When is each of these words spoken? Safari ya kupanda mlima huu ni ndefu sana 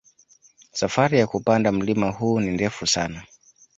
Safari 0.71 1.19
ya 1.19 1.27
kupanda 1.27 1.71
mlima 1.71 2.09
huu 2.11 2.39
ni 2.39 2.51
ndefu 2.51 2.87
sana 2.87 3.23